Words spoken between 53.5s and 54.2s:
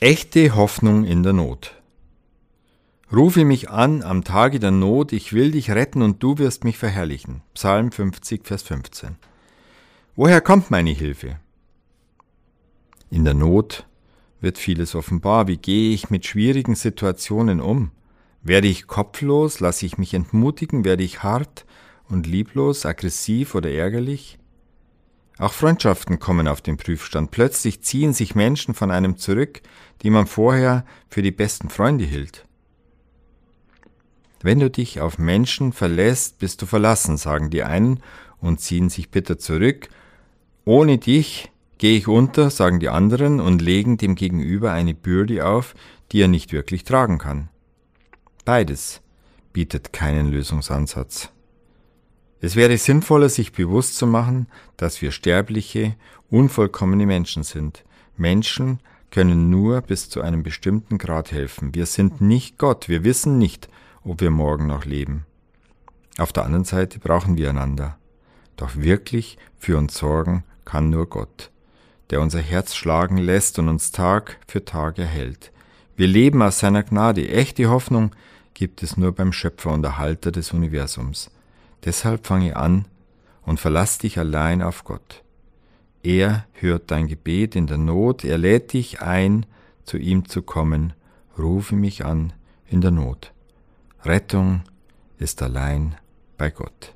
bewusst zu